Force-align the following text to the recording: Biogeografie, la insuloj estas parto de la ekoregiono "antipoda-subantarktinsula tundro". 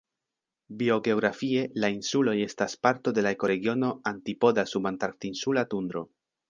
Biogeografie, 0.79 1.65
la 1.83 1.91
insuloj 1.97 2.35
estas 2.47 2.75
parto 2.87 3.15
de 3.19 3.27
la 3.29 3.37
ekoregiono 3.39 3.95
"antipoda-subantarktinsula 4.15 5.71
tundro". 5.75 6.09